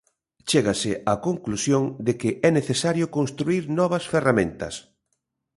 [0.49, 4.75] Chégase á conclusión de que é necesario construír novas ferramentas.